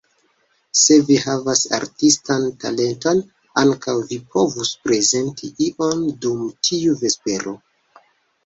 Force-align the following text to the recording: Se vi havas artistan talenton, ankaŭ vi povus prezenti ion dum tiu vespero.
Se 0.83 0.95
vi 1.09 1.17
havas 1.23 1.59
artistan 1.77 2.47
talenton, 2.63 3.21
ankaŭ 3.65 3.95
vi 4.13 4.19
povus 4.37 4.73
prezenti 4.87 5.53
ion 5.69 6.03
dum 6.25 6.41
tiu 6.71 6.97
vespero. 7.05 7.55